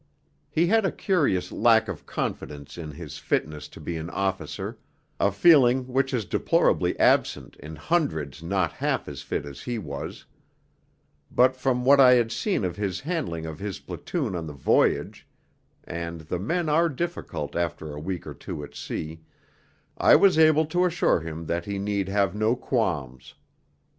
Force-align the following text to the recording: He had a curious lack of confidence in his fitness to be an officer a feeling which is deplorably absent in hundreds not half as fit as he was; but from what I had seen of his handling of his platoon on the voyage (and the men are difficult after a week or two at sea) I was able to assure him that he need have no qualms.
He 0.49 0.65
had 0.65 0.83
a 0.83 0.91
curious 0.91 1.51
lack 1.51 1.87
of 1.87 2.07
confidence 2.07 2.75
in 2.75 2.89
his 2.89 3.19
fitness 3.19 3.67
to 3.67 3.79
be 3.79 3.97
an 3.97 4.09
officer 4.09 4.79
a 5.19 5.31
feeling 5.31 5.87
which 5.93 6.11
is 6.11 6.25
deplorably 6.25 6.97
absent 6.97 7.55
in 7.57 7.75
hundreds 7.75 8.41
not 8.41 8.73
half 8.73 9.07
as 9.07 9.21
fit 9.21 9.45
as 9.45 9.61
he 9.61 9.77
was; 9.77 10.25
but 11.29 11.55
from 11.55 11.85
what 11.85 11.99
I 11.99 12.13
had 12.13 12.31
seen 12.31 12.65
of 12.65 12.77
his 12.77 13.01
handling 13.01 13.45
of 13.45 13.59
his 13.59 13.77
platoon 13.77 14.33
on 14.35 14.47
the 14.47 14.53
voyage 14.53 15.27
(and 15.83 16.21
the 16.21 16.39
men 16.39 16.67
are 16.67 16.89
difficult 16.89 17.55
after 17.55 17.93
a 17.93 17.99
week 17.99 18.25
or 18.25 18.33
two 18.33 18.63
at 18.63 18.73
sea) 18.73 19.21
I 19.99 20.15
was 20.15 20.39
able 20.39 20.65
to 20.65 20.85
assure 20.85 21.19
him 21.19 21.45
that 21.45 21.65
he 21.65 21.77
need 21.77 22.09
have 22.09 22.33
no 22.33 22.55
qualms. 22.55 23.35